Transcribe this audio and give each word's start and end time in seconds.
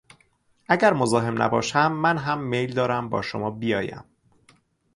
اگر 0.67 0.93
مزاحم 0.93 1.41
نباشم، 1.41 1.91
من 1.91 2.17
هم 2.17 2.39
میل 2.41 2.73
دارم 2.73 3.09
با 3.09 3.21
شما 3.21 3.51
بیایم. 3.51 4.03